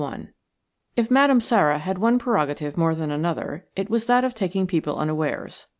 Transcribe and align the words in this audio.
F 0.97 1.11
Madame 1.11 1.39
Sara 1.39 1.77
had 1.77 1.99
one 1.99 2.17
prerogative 2.17 2.75
more 2.75 2.95
than 2.95 3.11
another 3.11 3.67
it 3.75 3.87
was 3.87 4.07
that 4.07 4.23
of 4.23 4.33
taking 4.33 4.65
people 4.65 4.97
unawares. 4.97 5.67